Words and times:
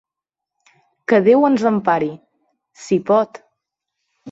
Que 1.13 1.19
Déu 1.27 1.45
ens 1.51 1.67
empari, 1.73 2.11
si 2.87 3.01
pot! 3.13 3.41